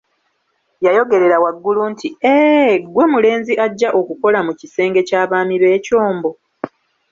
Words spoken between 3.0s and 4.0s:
mulenzi ajja